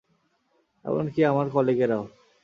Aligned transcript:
এমনকি 0.85 1.19
আমার 1.25 1.47
কলিগেরাও। 1.49 2.03